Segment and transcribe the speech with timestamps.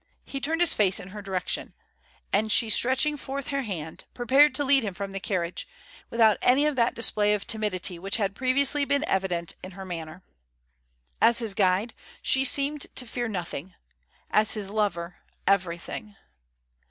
[0.25, 1.75] He turned his face in her direction,
[2.33, 5.67] and she stretching forth her hand, prepared to lead him from the carriage,
[6.09, 10.23] without any of that display of timidity which had previously been evident in her manner.
[11.21, 11.93] As his guide
[12.23, 13.75] she seemed to fear nothing;
[14.31, 16.15] as his lover, everything.